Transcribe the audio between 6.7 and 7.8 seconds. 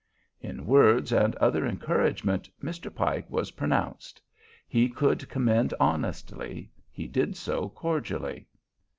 he did so